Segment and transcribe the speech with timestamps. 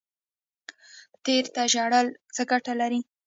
[1.23, 2.99] تیر ته ژړل څه ګټه لري؟